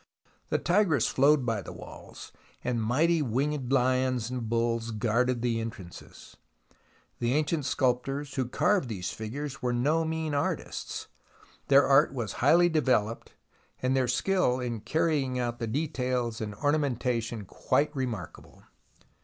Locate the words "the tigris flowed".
0.49-1.45